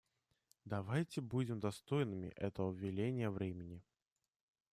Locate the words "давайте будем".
0.65-1.59